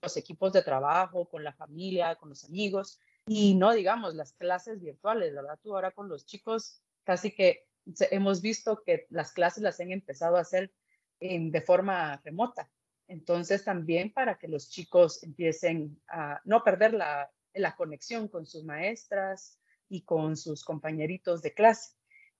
los 0.00 0.16
equipos 0.16 0.52
de 0.52 0.62
trabajo, 0.62 1.26
con 1.26 1.44
la 1.44 1.52
familia, 1.52 2.16
con 2.16 2.30
los 2.30 2.44
amigos 2.44 2.98
y 3.26 3.54
no 3.54 3.72
digamos 3.72 4.14
las 4.14 4.32
clases 4.32 4.80
virtuales, 4.80 5.34
¿verdad? 5.34 5.58
Tú 5.62 5.74
ahora 5.74 5.92
con 5.92 6.08
los 6.08 6.26
chicos 6.26 6.82
casi 7.04 7.30
que 7.30 7.66
hemos 8.10 8.42
visto 8.42 8.82
que 8.84 9.06
las 9.10 9.32
clases 9.32 9.62
las 9.62 9.80
han 9.80 9.92
empezado 9.92 10.36
a 10.36 10.40
hacer 10.40 10.72
de 11.20 11.60
forma 11.60 12.20
remota. 12.24 12.68
Entonces, 13.08 13.64
también 13.64 14.12
para 14.12 14.38
que 14.38 14.48
los 14.48 14.70
chicos 14.70 15.22
empiecen 15.22 16.00
a 16.08 16.40
no 16.44 16.64
perder 16.64 16.94
la, 16.94 17.30
conexión 17.76 18.28
con 18.28 18.46
sus 18.46 18.64
maestras 18.64 19.58
y 19.88 20.02
con 20.02 20.36
sus 20.36 20.64
compañeritos 20.64 21.42
de 21.42 21.52
clase. 21.52 21.94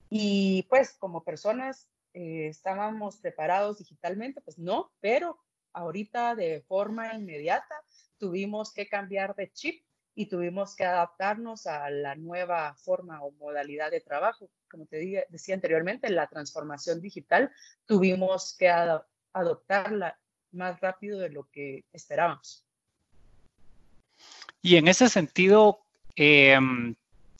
Y 0.08 0.62
pues 0.70 0.94
como 0.94 1.22
personas 1.22 1.88
eh, 2.14 2.46
estábamos 2.48 3.18
preparados 3.18 3.78
digitalmente, 3.78 4.40
pues 4.40 4.58
no, 4.58 4.90
pero 5.00 5.38
ahorita 5.74 6.34
de 6.34 6.62
forma 6.62 7.14
inmediata 7.14 7.74
tuvimos 8.18 8.72
que 8.72 8.88
cambiar 8.88 9.34
de 9.34 9.52
chip 9.52 9.84
y 10.14 10.26
tuvimos 10.26 10.76
que 10.76 10.84
adaptarnos 10.84 11.66
a 11.66 11.90
la 11.90 12.14
nueva 12.14 12.74
forma 12.74 13.22
o 13.22 13.32
modalidad 13.32 13.90
de 13.90 14.00
trabajo. 14.00 14.50
Como 14.72 14.86
te 14.86 15.26
decía 15.28 15.54
anteriormente, 15.54 16.08
la 16.08 16.26
transformación 16.28 17.02
digital 17.02 17.52
tuvimos 17.84 18.56
que 18.58 18.70
adoptarla 18.70 20.18
más 20.50 20.80
rápido 20.80 21.18
de 21.18 21.28
lo 21.28 21.46
que 21.50 21.84
esperábamos. 21.92 22.64
Y 24.62 24.76
en 24.76 24.88
ese 24.88 25.10
sentido, 25.10 25.80
em, 26.16 26.94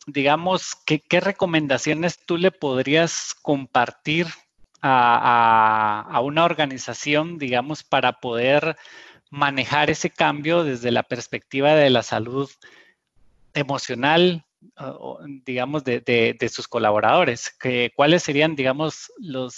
digamos, 0.07 0.77
¿qué, 0.85 1.01
recomendaciones 1.21 2.19
tú 2.27 2.37
le 2.37 2.51
podrías 2.51 3.35
compartir 3.41 4.27
a, 4.83 6.03
a, 6.03 6.21
una 6.21 6.45
organización, 6.45 7.39
digamos, 7.39 7.83
para 7.83 8.21
poder 8.21 8.77
manejar 9.31 9.89
ese 9.89 10.11
cambio 10.11 10.65
desde 10.65 10.91
la 10.91 11.05
perspectiva 11.05 11.75
de 11.75 11.89
la 11.89 12.03
salud 12.03 12.51
emocional, 13.55 14.45
digamos, 15.45 15.85
de, 15.85 16.51
sus 16.51 16.69
colaboradores. 16.69 17.57
¿Cuáles 17.95 18.23
serían, 18.23 18.57
digamos, 18.57 19.13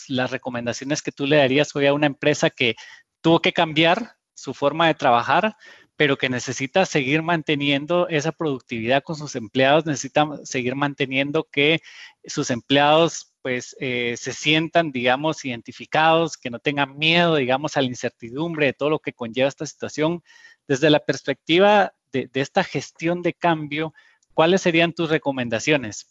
las 0.09 0.31
recomendaciones 0.31 1.03
que 1.03 1.13
tú 1.13 1.27
le 1.27 1.37
darías 1.37 1.75
hoy 1.75 1.87
a 1.87 1.95
una 1.95 2.07
empresa 2.07 2.51
que 2.51 2.77
tuvo 3.21 3.41
que 3.41 3.53
cambiar 3.53 4.17
su 4.35 4.53
forma 4.53 4.87
de 4.87 4.95
trabajar, 4.95 5.57
pero 5.97 6.17
que 6.17 6.29
necesita 6.29 6.87
seguir 6.87 7.23
manteniendo 7.23 8.09
esa 8.09 8.33
productividad 8.33 9.03
con 9.03 9.17
sus 9.17 9.37
empleados, 9.37 9.87
necesita 9.87 10.29
seguir 10.45 10.75
manteniendo 10.75 11.45
que 11.45 11.81
sus 12.25 12.51
empleados 12.51 13.35
pues 13.43 13.77
eh, 13.79 14.15
se 14.17 14.33
sientan, 14.33 14.91
digamos, 14.91 15.45
identificados, 15.45 16.39
que 16.39 16.49
no 16.49 16.59
tengan 16.59 16.97
miedo, 16.97 17.37
digamos, 17.37 17.77
a 17.77 17.83
la 17.83 17.89
incertidumbre 17.89 18.67
de 18.67 18.73
todo 18.73 18.89
lo 18.89 19.01
que 19.01 19.13
conlleva 19.13 19.49
esta 19.49 19.67
situación. 19.67 20.23
Desde 20.67 20.89
la 20.89 21.01
perspectiva 21.01 21.93
de, 22.11 22.31
esta 22.33 22.65
gestión 22.65 23.21
de 23.21 23.35
cambio, 23.35 23.93
¿cuáles 24.35 24.63
serían 24.63 24.93
tus 24.93 25.11
recomendaciones? 25.11 26.09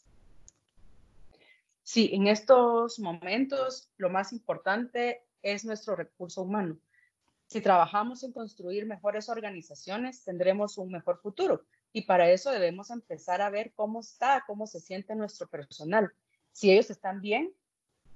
Sí, 1.84 2.10
en 2.14 2.28
estos 2.28 3.00
momentos 3.00 3.90
lo 3.98 4.10
más 4.10 4.32
importante 4.34 5.24
es 5.42 5.66
nuestro 5.66 5.96
recurso 5.96 6.42
humano. 6.42 6.78
Si 7.48 7.62
trabajamos 7.62 8.24
en 8.24 8.32
construir 8.32 8.86
mejores 8.86 9.30
organizaciones, 9.30 10.24
tendremos 10.24 10.78
un 10.78 10.92
mejor 10.92 11.20
futuro. 11.22 11.66
Y 11.92 12.04
para 12.04 12.32
eso 12.32 12.50
debemos 12.50 12.90
empezar 12.90 13.42
a 13.42 13.52
ver 13.52 13.74
cómo 13.76 14.00
está, 14.00 14.44
cómo 14.48 14.66
se 14.66 14.80
siente 14.80 15.14
nuestro 15.14 15.48
personal 15.48 16.12
si 16.54 16.72
ellos 16.72 16.90
están 16.90 17.20
bien, 17.20 17.52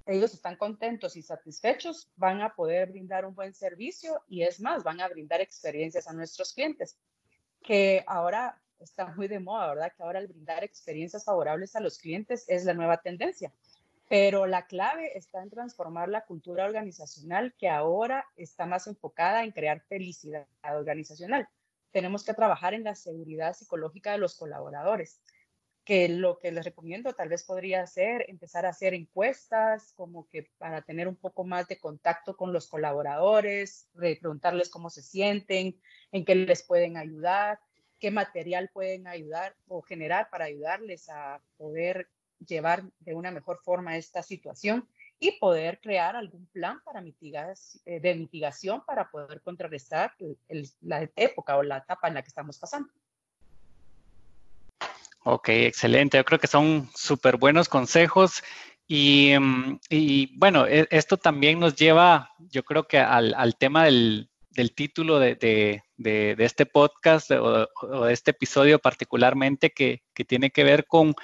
ellos 0.06 0.34
están 0.34 0.56
contentos 0.56 1.18
y 1.18 1.22
satisfechos, 1.22 2.10
van 2.16 2.42
a 2.42 2.56
poder 2.56 2.92
brindar 2.92 3.26
un 3.26 3.36
buen 3.36 3.54
servicio 3.54 4.24
y 4.30 4.44
es 4.44 4.62
más, 4.62 4.84
van 4.84 5.02
a 5.02 5.10
brindar 5.10 5.42
experiencias 5.42 6.08
a 6.08 6.14
nuestros 6.14 6.54
clientes, 6.54 6.98
que 7.62 8.06
ahora 8.08 8.62
está 8.80 9.08
muy 9.16 9.28
de 9.28 9.40
moda, 9.40 9.70
¿verdad? 9.70 9.92
Que 9.96 10.04
ahora 10.04 10.20
el 10.20 10.28
brindar 10.28 10.64
experiencias 10.64 11.26
favorables 11.26 11.76
a 11.76 11.80
los 11.80 11.98
clientes 11.98 12.46
es 12.48 12.66
la 12.66 12.74
nueva 12.74 12.98
tendencia. 12.98 13.52
Pero 14.10 14.48
la 14.48 14.68
clave 14.68 15.18
está 15.18 15.44
en 15.44 15.50
transformar 15.50 16.08
la 16.08 16.26
cultura 16.26 16.66
organizacional 16.66 17.54
que 17.58 17.70
ahora 17.70 18.26
está 18.38 18.66
más 18.66 18.88
enfocada 18.88 19.44
en 19.44 19.52
crear 19.52 19.82
felicidad 19.82 20.48
organizacional. 20.64 21.48
Tenemos 21.92 22.24
que 22.24 22.34
trabajar 22.34 22.74
en 22.74 22.84
la 22.84 22.96
seguridad 22.96 23.54
psicológica 23.54 24.14
de 24.14 24.20
los 24.20 24.36
colaboradores 24.36 25.22
que 25.88 26.10
lo 26.10 26.38
que 26.38 26.52
les 26.52 26.66
recomiendo 26.66 27.14
tal 27.14 27.30
vez 27.30 27.46
podría 27.46 27.88
ser 27.88 28.26
empezar 28.28 28.66
a 28.66 28.72
hacer 28.72 28.94
encuestas, 28.94 29.94
como 29.94 30.28
que 30.28 30.52
para 30.58 30.82
tener 30.82 31.08
un 31.08 31.16
poco 31.16 31.46
más 31.46 31.70
de 31.70 31.80
contacto 31.80 32.36
con 32.36 32.52
los 32.52 32.68
colaboradores, 32.68 33.88
preguntarles 33.96 34.68
cómo 34.68 34.90
se 34.90 35.02
sienten, 35.02 35.80
en 36.12 36.26
qué 36.26 36.36
les 36.36 36.62
pueden 36.62 36.98
ayudar, 36.98 37.62
qué 38.00 38.12
material 38.12 38.70
pueden 38.74 39.08
ayudar 39.08 39.56
o 39.68 39.82
generar 39.82 40.30
para 40.30 40.46
ayudarles 40.46 41.10
a 41.10 41.42
poder 41.58 42.08
llevar 42.46 42.84
de 43.00 43.16
una 43.16 43.32
mejor 43.32 43.60
forma 43.64 43.98
esta 43.98 44.22
situación 44.22 44.88
y 45.20 45.32
poder 45.40 45.80
crear 45.82 46.16
algún 46.16 46.46
plan 46.48 46.80
para 46.84 47.02
mitigar, 47.02 47.54
eh, 47.86 48.00
de 48.00 48.16
mitigación 48.16 48.84
para 48.86 49.10
poder 49.10 49.42
contrarrestar 49.42 50.14
la 50.82 51.10
época 51.16 51.58
o 51.58 51.64
la 51.64 51.78
etapa 51.78 52.08
en 52.08 52.14
la 52.14 52.22
que 52.22 52.28
estamos 52.28 52.60
pasando. 52.60 52.92
Ok, 55.24 55.50
excelente. 55.50 56.18
Yo 56.18 56.24
creo 56.24 56.40
que 56.40 56.48
son 56.48 56.90
súper 56.96 57.38
buenos 57.38 57.68
consejos. 57.68 58.44
Y, 58.88 59.34
mm, 59.38 59.80
bueno, 60.38 60.66
e, 60.66 60.88
esto 60.90 61.18
también 61.18 61.60
nos 61.60 61.76
lleva, 61.76 62.32
yo 62.40 62.64
creo 62.64 62.88
que 62.88 63.00
al, 63.00 63.58
tema 63.58 63.84
del, 63.84 64.30
título 64.74 65.20
de, 65.20 65.84
este 65.98 66.66
podcast 66.66 67.32
o, 67.32 67.68
de 68.06 68.14
este 68.14 68.32
episodio 68.32 68.80
particularmente 68.80 69.72
que, 69.72 70.02
tiene 70.28 70.50
que 70.50 70.64
ver 70.64 70.86
con 70.86 71.16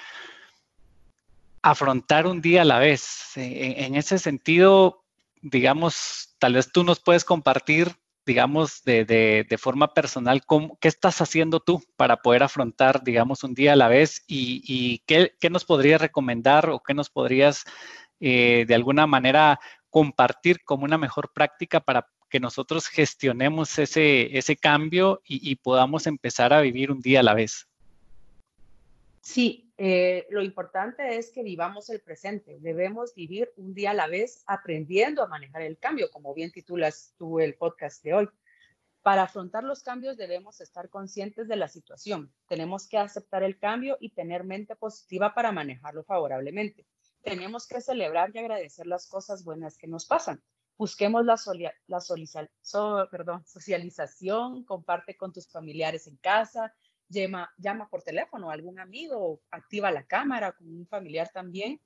afrontar 1.62 2.26
un 2.26 2.40
día 2.40 2.62
a 2.62 2.66
la 2.66 2.78
vez. 2.78 3.32
En 3.36 3.96
ese 3.96 4.18
sentido, 4.18 5.04
digamos, 5.42 6.34
tal 6.38 6.54
vez 6.54 6.70
tú 6.72 6.84
nos 6.84 7.00
puedes 7.00 7.24
compartir 7.24 7.96
digamos, 8.26 8.82
de, 8.84 9.04
de, 9.04 9.58
forma 9.58 9.92
personal, 9.92 10.42
¿qué 10.80 10.88
estás 10.88 11.20
haciendo 11.20 11.60
tú 11.60 11.82
para 11.96 12.22
poder 12.22 12.42
afrontar, 12.42 13.04
digamos, 13.04 13.44
un 13.44 13.54
día 13.54 13.74
a 13.74 13.76
la 13.76 13.88
vez? 13.88 14.24
¿Y, 14.26 15.00
qué, 15.06 15.32
nos 15.50 15.64
podrías 15.64 16.00
recomendar 16.00 16.70
o 16.70 16.80
qué 16.80 16.94
nos 16.94 17.10
podrías, 17.10 17.64
eh, 18.20 18.64
de 18.66 18.74
alguna 18.74 19.06
manera, 19.06 19.60
compartir 19.90 20.64
como 20.64 20.84
una 20.84 20.98
mejor 20.98 21.32
práctica 21.32 21.80
para 21.80 22.08
que 22.34 22.40
nosotros 22.40 22.88
gestionemos 22.88 23.78
ese, 23.78 24.36
ese 24.36 24.56
cambio 24.56 25.22
y, 25.24 25.52
y 25.52 25.54
podamos 25.54 26.08
empezar 26.08 26.52
a 26.52 26.62
vivir 26.62 26.90
un 26.90 27.00
día 27.00 27.20
a 27.20 27.22
la 27.22 27.32
vez? 27.32 27.68
Sí, 29.20 29.72
eh, 29.78 30.26
lo 30.30 30.42
importante 30.42 31.16
es 31.16 31.30
que 31.30 31.44
vivamos 31.44 31.90
el 31.90 32.00
presente. 32.00 32.58
Debemos 32.58 33.14
vivir 33.14 33.52
un 33.56 33.72
día 33.72 33.92
a 33.92 33.94
la 33.94 34.08
vez 34.08 34.42
aprendiendo 34.48 35.22
a 35.22 35.28
manejar 35.28 35.62
el 35.62 35.78
cambio, 35.78 36.10
como 36.10 36.34
bien 36.34 36.50
titulas 36.50 37.14
tú 37.18 37.38
el 37.38 37.54
podcast 37.54 38.02
de 38.02 38.14
hoy. 38.14 38.28
Para 39.02 39.22
afrontar 39.22 39.62
los 39.62 39.84
cambios 39.84 40.16
debemos 40.16 40.60
estar 40.60 40.88
conscientes 40.88 41.46
de 41.46 41.54
la 41.54 41.68
situación. 41.68 42.32
Tenemos 42.48 42.88
que 42.88 42.98
aceptar 42.98 43.44
el 43.44 43.60
cambio 43.60 43.96
y 44.00 44.08
tener 44.08 44.42
mente 44.42 44.74
positiva 44.74 45.34
para 45.34 45.52
manejarlo 45.52 46.02
favorablemente. 46.02 46.84
Tenemos 47.22 47.68
que 47.68 47.80
celebrar 47.80 48.32
y 48.34 48.40
agradecer 48.40 48.88
las 48.88 49.06
cosas 49.06 49.44
buenas 49.44 49.78
que 49.78 49.86
nos 49.86 50.04
pasan. 50.04 50.42
Busquemos 50.76 51.24
la, 51.24 51.36
socialización, 53.44 54.64
comparte 54.64 55.16
con 55.16 55.32
tus 55.32 55.48
familiares 55.48 56.06
en 56.06 56.16
casa, 56.16 56.74
llama, 57.08 57.52
llama 57.56 57.88
por 57.88 58.02
teléfono 58.02 58.50
a 58.50 58.54
algún 58.54 58.80
amigo, 58.80 59.40
activa 59.50 59.90
la 59.90 60.04
cámara 60.04 60.52
con 60.52 60.68
un 60.68 60.86
familiar 60.86 61.30
también. 61.32 61.80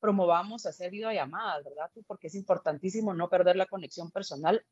Promovamos 0.00 0.66
hacer 0.66 0.90
videollamadas, 0.90 1.64
¿verdad? 1.64 1.90
Porque 2.06 2.28
es 2.28 2.34
importantísimo 2.34 3.14
no 3.14 3.28
perder 3.28 3.56
la 3.56 3.66
conexión 3.66 4.10
personal 4.10 4.64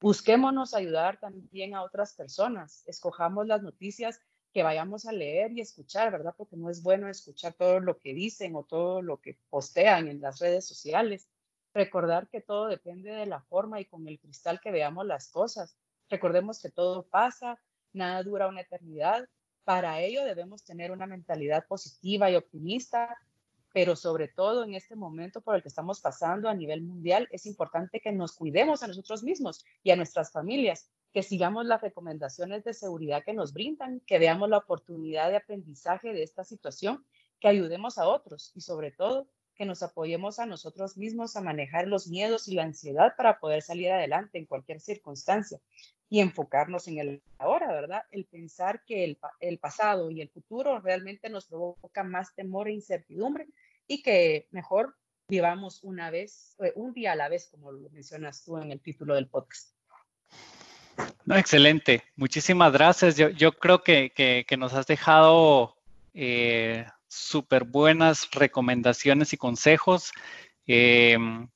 Busquémonos 0.00 0.74
ayudar 0.74 1.18
también 1.18 1.74
a 1.74 1.82
otras 1.82 2.14
personas. 2.14 2.84
Escojamos 2.86 3.48
las 3.48 3.62
noticias 3.62 4.20
que 4.52 4.62
vayamos 4.62 5.06
a 5.06 5.12
leer 5.12 5.50
y 5.52 5.60
escuchar, 5.60 6.12
¿verdad? 6.12 6.34
Porque 6.36 6.56
no 6.56 6.70
es 6.70 6.82
bueno 6.82 7.08
escuchar 7.08 7.54
todo 7.54 7.80
lo 7.80 7.98
que 7.98 8.14
dicen 8.14 8.54
o 8.54 8.62
todo 8.62 9.02
lo 9.02 9.20
que 9.20 9.36
postean 9.50 10.06
en 10.06 10.20
las 10.20 10.38
redes 10.38 10.66
sociales. 10.66 11.28
Recordar 11.78 12.26
que 12.26 12.40
todo 12.40 12.66
depende 12.66 13.12
de 13.12 13.24
la 13.24 13.40
forma 13.40 13.80
y 13.80 13.84
con 13.84 14.08
el 14.08 14.18
cristal 14.18 14.58
que 14.60 14.72
veamos 14.72 15.06
las 15.06 15.28
cosas. 15.28 15.76
Recordemos 16.10 16.60
que 16.60 16.70
todo 16.70 17.06
pasa, 17.06 17.60
nada 17.92 18.20
dura 18.24 18.48
una 18.48 18.62
eternidad. 18.62 19.28
Para 19.62 20.00
ello 20.00 20.24
debemos 20.24 20.64
tener 20.64 20.90
una 20.90 21.06
mentalidad 21.06 21.68
positiva 21.68 22.32
y 22.32 22.34
optimista 22.34 23.16
pero 23.72 23.94
sobre 23.94 24.26
todo 24.26 24.64
en 24.64 24.74
este 24.74 24.96
momento 24.96 25.40
por 25.40 25.54
el 25.54 25.62
que 25.62 25.68
estamos 25.68 26.00
pasando 26.00 26.48
a 26.48 26.54
nivel 26.54 26.82
mundial, 26.82 27.28
es 27.30 27.46
importante 27.46 28.00
que 28.00 28.10
nos 28.10 28.32
cuidemos 28.32 28.82
a 28.82 28.88
nosotros 28.88 29.22
mismos 29.22 29.64
y 29.84 29.92
a 29.92 29.96
nuestras 29.96 30.32
familias, 30.32 30.90
que 31.12 31.22
sigamos 31.22 31.64
las 31.64 31.80
recomendaciones 31.80 32.64
de 32.64 32.74
seguridad 32.74 33.22
que 33.24 33.34
nos 33.34 33.52
brindan, 33.52 34.00
que 34.00 34.18
veamos 34.18 34.48
la 34.48 34.56
oportunidad 34.56 35.30
de 35.30 35.36
aprendizaje 35.36 36.12
de 36.12 36.24
esta 36.24 36.42
situación, 36.42 37.04
que 37.38 37.46
ayudemos 37.46 37.98
a 37.98 38.08
otros 38.08 38.50
y 38.56 38.62
sobre 38.62 38.90
todo 38.90 39.28
que 39.58 39.66
nos 39.66 39.82
apoyemos 39.82 40.38
a 40.38 40.46
nosotros 40.46 40.96
mismos 40.96 41.36
a 41.36 41.42
manejar 41.42 41.88
los 41.88 42.06
miedos 42.08 42.48
y 42.48 42.54
la 42.54 42.62
ansiedad 42.62 43.14
para 43.16 43.40
poder 43.40 43.60
salir 43.60 43.90
adelante 43.90 44.38
en 44.38 44.46
cualquier 44.46 44.80
circunstancia 44.80 45.58
y 46.08 46.20
enfocarnos 46.20 46.88
en 46.88 46.98
el 46.98 47.22
ahora, 47.38 47.66
¿verdad? 47.72 48.02
El 48.12 48.24
pensar 48.24 48.82
que 48.86 49.04
el, 49.04 49.18
el 49.40 49.58
pasado 49.58 50.10
y 50.10 50.22
el 50.22 50.30
futuro 50.30 50.80
realmente 50.80 51.28
nos 51.28 51.46
provoca 51.46 52.04
más 52.04 52.34
temor 52.34 52.68
e 52.68 52.72
incertidumbre 52.72 53.48
y 53.86 54.02
que 54.02 54.46
mejor 54.52 54.94
vivamos 55.28 55.82
una 55.82 56.10
vez, 56.10 56.56
eh, 56.60 56.72
un 56.76 56.94
día 56.94 57.12
a 57.12 57.16
la 57.16 57.28
vez, 57.28 57.48
como 57.50 57.72
lo 57.72 57.90
mencionas 57.90 58.44
tú 58.44 58.56
en 58.58 58.72
el 58.72 58.80
título 58.80 59.14
del 59.14 59.26
podcast. 59.26 59.74
No, 61.26 61.36
excelente. 61.36 62.02
Muchísimas 62.16 62.72
gracias. 62.72 63.16
Yo, 63.16 63.28
yo 63.28 63.52
creo 63.52 63.82
que, 63.82 64.12
que, 64.14 64.56
nos 64.56 64.72
has 64.72 64.86
dejado 64.86 65.76
eh, 66.14 66.86
súper 67.08 67.64
buenas 67.64 68.30
recomendaciones 68.30 69.32
y 69.32 69.36
consejos. 69.36 70.12
Em, 70.66 71.48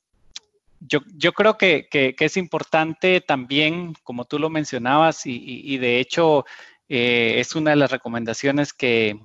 yo, 0.79 0.99
yo, 1.15 1.33
creo 1.33 1.57
que, 1.57 1.87
que, 1.89 2.15
es 2.19 2.37
importante 2.37 3.21
también, 3.21 3.93
como 4.03 4.25
tú 4.25 4.39
lo 4.39 4.49
mencionabas, 4.49 5.25
y, 5.25 5.77
de 5.77 5.99
hecho 5.99 6.45
eh, 6.89 7.35
es 7.39 7.55
una 7.55 7.71
de 7.71 7.77
las 7.77 7.91
recomendaciones 7.91 8.73
que, 8.73 9.17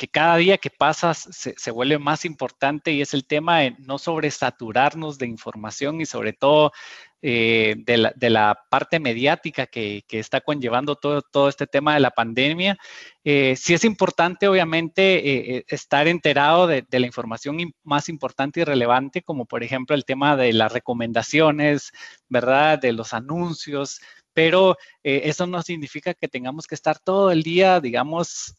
que 0.00 0.08
cada 0.08 0.36
día 0.38 0.56
que 0.56 0.70
pasa 0.70 1.12
se, 1.12 1.70
vuelve 1.70 1.98
más 1.98 2.24
importante 2.24 2.90
y 2.90 3.02
es 3.02 3.12
el 3.12 3.26
tema 3.26 3.58
de 3.58 3.76
no 3.80 3.98
sobresaturarnos 3.98 5.18
de 5.18 5.26
información 5.26 6.00
y 6.00 6.06
sobre 6.06 6.32
todo 6.32 6.72
eh, 7.20 7.74
de, 7.76 8.30
la, 8.30 8.58
parte 8.70 8.98
mediática 8.98 9.66
que, 9.66 10.02
está 10.08 10.40
conllevando 10.40 10.96
todo, 10.96 11.50
este 11.50 11.66
tema 11.66 11.92
de 11.92 12.00
la 12.00 12.12
pandemia. 12.12 12.78
Eh, 13.24 13.56
sí 13.56 13.74
es 13.74 13.84
importante, 13.84 14.48
obviamente, 14.48 15.58
eh, 15.58 15.64
estar 15.68 16.08
enterado 16.08 16.66
de, 16.66 16.80
de, 16.88 17.00
la 17.00 17.06
información 17.06 17.58
más 17.82 18.08
importante 18.08 18.60
y 18.60 18.64
relevante, 18.64 19.20
como 19.20 19.44
por 19.44 19.62
ejemplo 19.62 19.94
el 19.94 20.06
tema 20.06 20.34
de 20.34 20.54
las 20.54 20.72
recomendaciones, 20.72 21.92
¿verdad? 22.30 22.78
De 22.78 22.94
los 22.94 23.12
anuncios, 23.12 24.00
pero 24.32 24.78
eso 25.02 25.46
no 25.46 25.60
significa 25.60 26.14
que 26.14 26.28
tengamos 26.28 26.66
que 26.66 26.74
estar 26.74 26.98
todo 26.98 27.32
el 27.32 27.42
día, 27.42 27.80
digamos, 27.80 28.56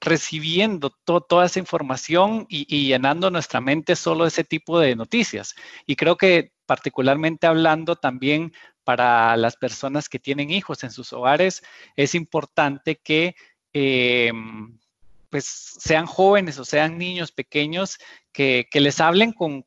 recibiendo 0.00 0.90
toda 0.90 1.46
esa 1.46 1.58
información 1.58 2.46
y, 2.48 2.88
llenando 2.88 3.30
nuestra 3.30 3.60
mente 3.60 3.96
solo 3.96 4.26
ese 4.26 4.44
tipo 4.44 4.80
de 4.80 4.96
noticias. 4.96 5.54
Y 5.86 5.96
creo 5.96 6.16
que 6.16 6.52
particularmente 6.66 7.46
hablando 7.46 7.96
también 7.96 8.52
para 8.84 9.36
las 9.36 9.56
personas 9.56 10.08
que 10.08 10.18
tienen 10.18 10.50
hijos 10.50 10.82
en 10.84 10.90
sus 10.90 11.12
hogares, 11.12 11.62
es 11.96 12.14
importante 12.14 12.96
que 12.96 13.34
em, 13.72 14.79
pues 15.30 15.44
sean 15.78 16.06
jóvenes 16.06 16.58
o 16.58 16.64
sean 16.64 16.98
niños 16.98 17.32
pequeños 17.32 17.98
que, 18.32 18.68
les 18.74 19.00
hablen 19.00 19.32
con, 19.32 19.62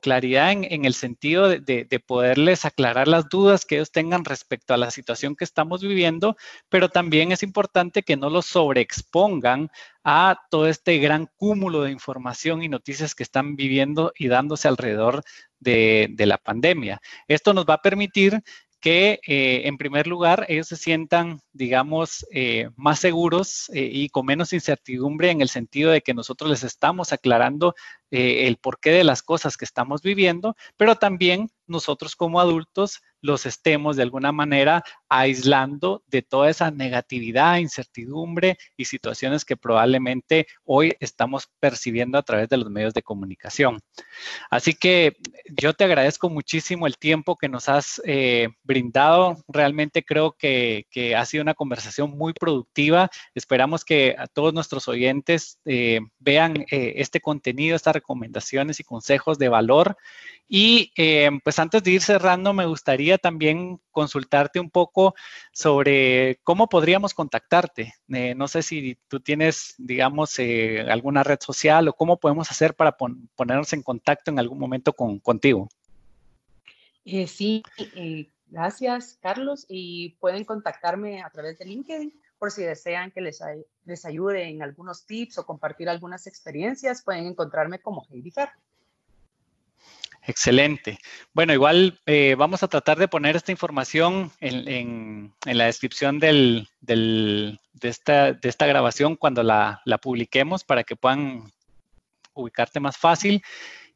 claridad 0.00 0.52
en, 0.52 0.84
el 0.84 0.94
sentido 0.94 1.48
de, 1.48 2.02
poderles 2.06 2.64
aclarar 2.64 3.08
las 3.08 3.28
dudas 3.28 3.64
que 3.64 3.76
ellos 3.76 3.92
tengan 3.92 4.24
respecto 4.24 4.74
a 4.74 4.76
la 4.76 4.90
situación 4.90 5.36
que 5.36 5.44
estamos 5.44 5.82
viviendo, 5.82 6.36
pero 6.68 6.88
también 6.88 7.32
es 7.32 7.42
importante 7.42 8.02
que 8.02 8.16
no 8.16 8.30
los 8.30 8.46
sobreexpongan 8.46 9.70
a 10.04 10.38
todo 10.50 10.66
este 10.66 10.98
gran 10.98 11.28
cúmulo 11.36 11.82
de 11.82 11.92
información 11.92 12.62
y 12.62 12.68
noticias 12.68 13.14
que 13.14 13.22
están 13.22 13.56
viviendo 13.56 14.12
y 14.16 14.28
dándose 14.28 14.68
alrededor 14.68 15.22
de, 15.60 16.14
la 16.18 16.38
pandemia. 16.38 17.00
Esto 17.28 17.54
nos 17.54 17.66
va 17.66 17.74
a 17.74 17.82
permitir 17.82 18.42
que 18.80 19.20
eh, 19.26 19.62
en 19.66 19.76
primer 19.76 20.06
lugar 20.06 20.46
ellos 20.48 20.68
se 20.68 20.76
sientan, 20.76 21.40
digamos, 21.52 22.26
eh, 22.32 22.70
más 22.76 22.98
seguros 22.98 23.70
eh, 23.74 23.88
y 23.92 24.08
con 24.08 24.26
menos 24.26 24.52
incertidumbre 24.52 25.30
en 25.30 25.42
el 25.42 25.50
sentido 25.50 25.90
de 25.90 26.00
que 26.00 26.14
nosotros 26.14 26.50
les 26.50 26.64
estamos 26.64 27.12
aclarando 27.12 27.74
el 28.10 28.56
porqué 28.56 28.90
de 28.90 29.04
las 29.04 29.22
cosas 29.22 29.56
que 29.56 29.64
estamos 29.64 30.02
viviendo, 30.02 30.56
pero 30.76 30.96
también 30.96 31.48
nosotros 31.70 32.16
como 32.16 32.40
adultos 32.40 33.00
los 33.22 33.46
estemos 33.46 33.96
de 33.96 34.02
alguna 34.02 34.32
manera 34.32 34.82
aislando 35.08 36.02
de 36.06 36.22
toda 36.22 36.50
esa 36.50 36.70
negatividad, 36.70 37.58
incertidumbre 37.58 38.56
y 38.76 38.86
situaciones 38.86 39.44
que 39.44 39.56
probablemente 39.56 40.46
hoy 40.64 40.94
estamos 41.00 41.48
percibiendo 41.60 42.18
a 42.18 42.22
través 42.22 42.48
de 42.48 42.56
los 42.56 42.70
medios 42.70 42.94
de 42.94 43.02
comunicación. 43.02 43.80
Así 44.50 44.74
que 44.74 45.16
yo 45.60 45.74
te 45.74 45.84
agradezco 45.84 46.30
muchísimo 46.30 46.86
el 46.86 46.96
tiempo 46.96 47.36
que 47.36 47.48
nos 47.48 47.68
has 47.68 48.00
eh, 48.04 48.48
brindado. 48.62 49.36
Realmente 49.48 50.04
creo 50.04 50.32
que, 50.32 50.86
ha 51.16 51.24
sido 51.24 51.42
una 51.42 51.54
conversación 51.54 52.16
muy 52.16 52.32
productiva. 52.32 53.10
Esperamos 53.34 53.84
que 53.84 54.14
a 54.18 54.26
todos 54.26 54.54
nuestros 54.54 54.86
oyentes 54.88 55.58
eh, 55.64 56.00
vean 56.18 56.64
eh, 56.70 56.94
este 56.96 57.20
contenido, 57.20 57.74
estas 57.76 57.94
recomendaciones 57.94 58.80
y 58.80 58.84
consejos 58.84 59.38
de 59.38 59.48
valor. 59.48 59.96
Y 60.48 60.92
pues 61.44 61.59
antes 61.60 61.82
de 61.82 61.92
ir 61.92 62.02
cerrando, 62.02 62.52
me 62.52 62.66
gustaría 62.66 63.18
también 63.18 63.80
consultarte 63.90 64.60
un 64.60 64.70
poco 64.70 65.14
sobre 65.52 66.40
cómo 66.42 66.68
podríamos 66.68 67.14
contactarte. 67.14 67.94
Eh, 68.08 68.34
no 68.34 68.48
sé 68.48 68.62
si 68.62 68.98
tú 69.08 69.20
tienes, 69.20 69.74
digamos, 69.78 70.38
eh, 70.38 70.80
alguna 70.88 71.22
red 71.22 71.38
social 71.40 71.88
o 71.88 71.92
cómo 71.92 72.18
podemos 72.18 72.50
hacer 72.50 72.74
para 72.74 72.96
ponernos 72.96 73.72
en 73.72 73.82
contacto 73.82 74.30
en 74.30 74.38
algún 74.38 74.58
momento 74.58 74.92
con, 74.92 75.18
contigo. 75.18 75.68
Eh, 77.04 77.26
sí, 77.26 77.62
gracias, 78.46 79.18
Carlos. 79.20 79.66
Y 79.68 80.16
pueden 80.20 80.44
contactarme 80.44 81.22
a 81.22 81.30
través 81.30 81.58
de 81.58 81.66
LinkedIn 81.66 82.20
por 82.38 82.50
si 82.50 82.62
desean 82.62 83.10
que 83.10 83.20
les, 83.20 84.04
ayude 84.04 84.48
en 84.48 84.62
algunos 84.62 85.04
tips 85.04 85.38
o 85.38 85.46
compartir 85.46 85.88
algunas 85.88 86.26
experiencias. 86.26 87.02
Pueden 87.02 87.26
encontrarme 87.26 87.80
como 87.80 88.06
Heidi 88.10 88.30
Fer. 88.30 88.48
Excelente. 90.30 91.00
Bueno, 91.34 91.52
igual 91.52 92.00
eh, 92.06 92.36
vamos 92.38 92.62
a 92.62 92.68
tratar 92.68 92.96
de 92.98 93.08
poner 93.08 93.34
esta 93.34 93.50
información 93.50 94.30
en, 94.38 95.34
la 95.44 95.64
descripción 95.64 96.20
de, 96.20 96.68
esta, 97.82 98.32
de, 98.32 98.48
esta, 98.48 98.66
grabación 98.66 99.16
cuando 99.16 99.42
la, 99.42 99.82
publiquemos 100.00 100.62
para 100.62 100.84
que 100.84 100.94
puedan 100.94 101.50
ubicarte 102.32 102.78
más 102.78 102.96
fácil. 102.96 103.42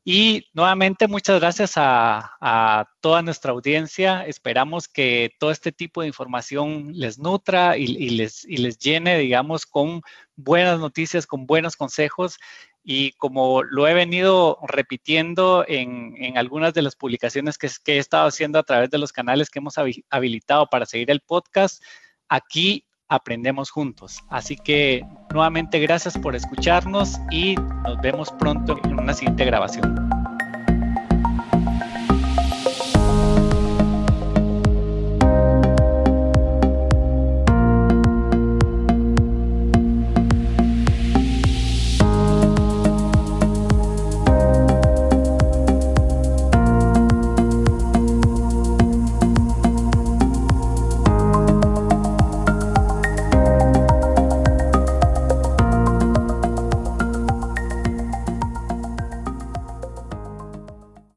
Y 0.04 0.48
nuevamente, 0.54 1.06
muchas 1.06 1.38
gracias 1.38 1.74
a, 1.76 2.88
toda 3.00 3.22
nuestra 3.22 3.52
audiencia. 3.52 4.26
Esperamos 4.26 4.88
que 4.88 5.30
todo 5.38 5.52
este 5.52 5.70
tipo 5.70 6.00
de 6.00 6.08
información 6.08 6.90
les 6.94 7.16
nutra 7.16 7.76
y, 7.76 7.86
les, 7.86 8.44
y 8.44 8.56
les 8.56 8.76
llene, 8.76 9.18
digamos, 9.18 9.66
con 9.66 10.02
buenas 10.34 10.80
noticias, 10.80 11.28
con 11.28 11.46
buenos 11.46 11.76
consejos 11.76 12.38
y 12.84 13.12
como 13.12 13.62
lo 13.62 13.88
he 13.88 13.94
venido 13.94 14.58
repitiendo 14.68 15.64
en, 15.66 16.36
algunas 16.36 16.74
de 16.74 16.82
las 16.82 16.94
publicaciones 16.94 17.56
que, 17.56 17.70
he 17.86 17.98
estado 17.98 18.28
haciendo 18.28 18.58
a 18.58 18.62
través 18.62 18.90
de 18.90 18.98
los 18.98 19.10
canales 19.10 19.48
que 19.48 19.58
hemos 19.58 19.76
habilitado 20.10 20.66
para 20.66 20.84
seguir 20.84 21.10
el 21.10 21.20
podcast, 21.20 21.82
aquí 22.28 22.84
aprendemos 23.08 23.70
juntos. 23.70 24.18
Así 24.28 24.56
que 24.56 25.02
nuevamente 25.32 25.80
gracias 25.80 26.18
por 26.18 26.36
escucharnos 26.36 27.18
y 27.30 27.56
nos 27.56 28.00
vemos 28.02 28.30
pronto 28.38 28.78
en 28.84 29.00
una 29.00 29.14
siguiente 29.14 29.46
grabación. 29.46 30.13